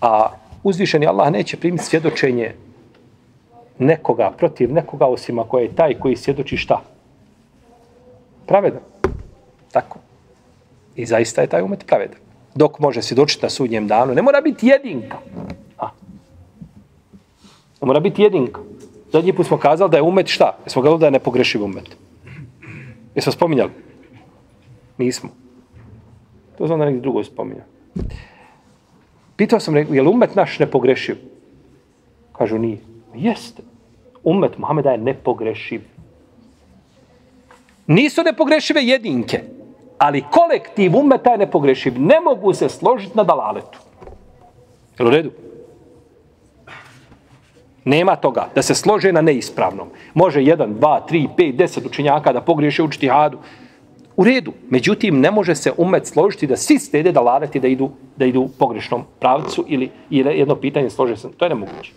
[0.00, 0.30] A
[0.62, 2.54] uzvišeni Allah neće primiti svjedočenje
[3.78, 6.82] nekoga, protiv nekoga, osim ako je taj koji svjedoči šta?
[8.46, 8.80] Pravedan.
[9.72, 9.98] Tako.
[10.96, 12.18] I zaista je taj umet pravedan.
[12.54, 15.16] Dok može svjedočiti na sudnjem danu, ne mora biti jedinka.
[15.78, 15.88] A.
[17.80, 18.60] Ne mora biti jedinka.
[19.12, 20.58] Zadnji put smo kazali da je umet šta?
[20.64, 21.96] Jesmo gledali da je nepogrešiv umet.
[23.14, 23.70] Jesmo spominjali?
[24.98, 25.30] Nismo.
[26.58, 27.62] To znam da neki drugo spominja.
[29.38, 31.16] Pitao sam, je li umet naš nepogrešiv?
[32.32, 32.78] Kažu, nije.
[33.14, 33.62] Jeste.
[34.24, 35.80] Umet Muhameda je nepogrešiv.
[37.86, 39.42] Nisu nepogrešive jedinke,
[39.98, 42.00] ali kolektiv umeta je nepogrešiv.
[42.00, 43.78] Ne mogu se složiti na dalaletu.
[44.98, 45.30] Je u redu?
[47.84, 49.88] Nema toga da se slože na neispravnom.
[50.14, 53.38] Može jedan, dva, tri, pet, deset učenjaka da pogriješe u čtihadu.
[54.18, 54.52] U redu.
[54.70, 58.48] Međutim, ne može se umet složiti da svi stede da ladati da idu, da idu
[58.58, 61.28] pogrešnom pravcu ili, ili jedno pitanje slože se.
[61.36, 61.92] To je nemoguće.